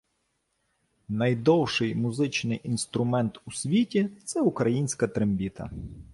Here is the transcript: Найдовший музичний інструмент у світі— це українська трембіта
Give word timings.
Найдовший 1.09 1.95
музичний 1.95 2.61
інструмент 2.63 3.39
у 3.45 3.51
світі— 3.51 4.09
це 4.25 4.41
українська 4.41 5.07
трембіта 5.07 5.69